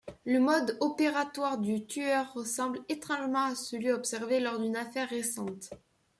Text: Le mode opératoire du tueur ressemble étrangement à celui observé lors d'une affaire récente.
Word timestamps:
Le 0.25 0.39
mode 0.39 0.79
opératoire 0.79 1.59
du 1.59 1.85
tueur 1.85 2.33
ressemble 2.33 2.79
étrangement 2.89 3.43
à 3.43 3.53
celui 3.53 3.91
observé 3.91 4.39
lors 4.39 4.57
d'une 4.59 4.75
affaire 4.75 5.07
récente. 5.09 5.69